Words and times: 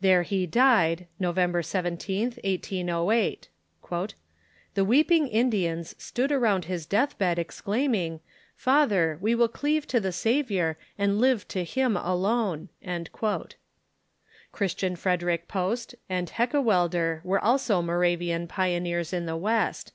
There 0.00 0.22
he 0.22 0.46
died, 0.46 1.08
November 1.18 1.58
1 1.58 1.62
7th, 1.64 2.38
1808. 2.44 3.48
"The 4.74 4.84
weeping 4.84 5.26
Indians 5.26 5.96
stood 5.98 6.30
around 6.30 6.66
his 6.66 6.86
death 6.86 7.18
bed, 7.18 7.40
exclaiming,' 7.40 8.20
Father, 8.56 9.18
we 9.20 9.34
will 9.34 9.48
cleave 9.48 9.84
to 9.88 9.98
the 9.98 10.12
Sav 10.12 10.46
iour, 10.46 10.76
and 10.96 11.18
live 11.20 11.48
to 11.48 11.64
him 11.64 11.96
alone 11.96 12.68
!'"Christian 14.52 14.94
Frederick 14.94 15.48
Post 15.48 15.96
and 16.08 16.30
Heckewelder 16.30 17.20
were 17.24 17.42
also 17.42 17.82
Moravian 17.82 18.46
pioneers 18.46 19.12
in 19.12 19.26
the 19.26 19.36
West. 19.36 19.92